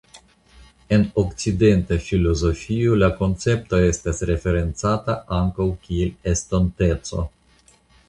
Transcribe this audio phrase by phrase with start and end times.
[0.95, 7.33] En Okcidenta filozofio la koncepto estas referencata ankaŭ kiel "estonteco".